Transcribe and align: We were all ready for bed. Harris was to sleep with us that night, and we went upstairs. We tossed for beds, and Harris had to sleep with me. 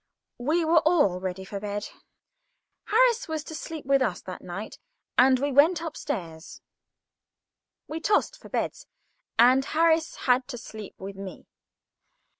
We 0.39 0.65
were 0.65 0.79
all 0.79 1.19
ready 1.19 1.45
for 1.45 1.59
bed. 1.59 1.89
Harris 2.85 3.27
was 3.27 3.43
to 3.43 3.53
sleep 3.53 3.85
with 3.85 4.01
us 4.01 4.19
that 4.21 4.41
night, 4.41 4.79
and 5.15 5.37
we 5.37 5.51
went 5.51 5.79
upstairs. 5.79 6.59
We 7.87 7.99
tossed 7.99 8.35
for 8.35 8.49
beds, 8.49 8.87
and 9.37 9.63
Harris 9.63 10.15
had 10.25 10.47
to 10.47 10.57
sleep 10.57 10.95
with 10.99 11.17
me. 11.17 11.45